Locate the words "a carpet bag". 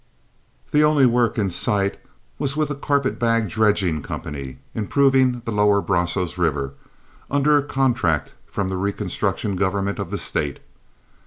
2.71-3.47